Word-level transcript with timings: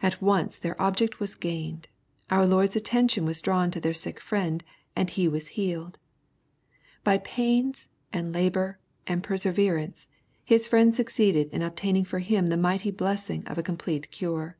At 0.00 0.22
once 0.22 0.58
their 0.60 0.80
object 0.80 1.18
was 1.18 1.34
gained. 1.34 1.88
.Our 2.30 2.46
Lord's 2.46 2.76
attention 2.76 3.24
was 3.24 3.40
drawn 3.40 3.72
to 3.72 3.80
their 3.80 3.92
sick 3.92 4.20
friend, 4.20 4.62
and 4.94 5.10
he 5.10 5.26
was 5.26 5.48
healed. 5.58 5.98
By 7.02 7.18
painS', 7.18 7.88
and 8.12 8.32
labor, 8.32 8.78
and 9.08 9.24
perseverance, 9.24 10.06
his 10.44 10.68
friends 10.68 10.96
succeeded 10.98 11.50
m 11.52 11.62
obtaining 11.62 12.04
for 12.04 12.20
him 12.20 12.46
the 12.46 12.56
mighty 12.56 12.92
blessing 12.92 13.44
of 13.48 13.58
a 13.58 13.62
complete 13.64 14.12
cure. 14.12 14.56